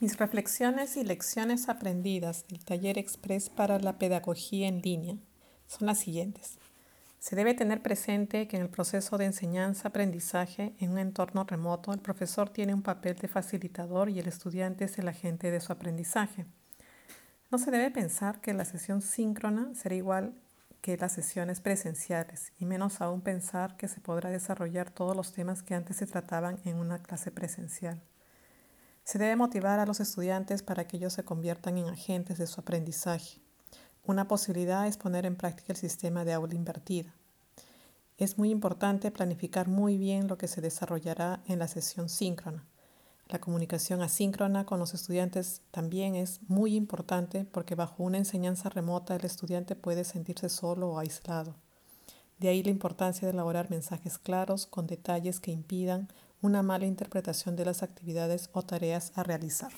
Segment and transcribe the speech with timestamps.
[0.00, 5.18] Mis reflexiones y lecciones aprendidas del taller express para la pedagogía en línea
[5.66, 6.58] son las siguientes.
[7.18, 12.00] Se debe tener presente que en el proceso de enseñanza-aprendizaje en un entorno remoto, el
[12.00, 16.46] profesor tiene un papel de facilitador y el estudiante es el agente de su aprendizaje.
[17.50, 20.32] No se debe pensar que la sesión síncrona será igual
[20.80, 25.62] que las sesiones presenciales y menos aún pensar que se podrá desarrollar todos los temas
[25.62, 28.00] que antes se trataban en una clase presencial.
[29.04, 32.60] Se debe motivar a los estudiantes para que ellos se conviertan en agentes de su
[32.60, 33.40] aprendizaje.
[34.04, 37.14] Una posibilidad es poner en práctica el sistema de aula invertida.
[38.18, 42.66] Es muy importante planificar muy bien lo que se desarrollará en la sesión síncrona.
[43.30, 49.14] La comunicación asíncrona con los estudiantes también es muy importante porque bajo una enseñanza remota
[49.14, 51.54] el estudiante puede sentirse solo o aislado.
[52.40, 56.08] De ahí la importancia de elaborar mensajes claros con detalles que impidan
[56.42, 59.70] una mala interpretación de las actividades o tareas a realizar.